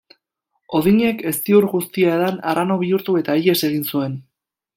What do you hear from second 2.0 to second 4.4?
edan, arrano bihurtu eta ihes egin zuen.